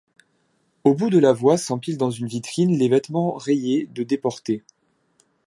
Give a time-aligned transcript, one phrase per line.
[0.83, 4.63] Au bout de la voie s'empilent dans une vitrine les vêtements rayés de déportés.